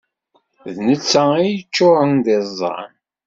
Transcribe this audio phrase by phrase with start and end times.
[0.73, 2.91] D netta ay yeččuṛen d iẓẓan.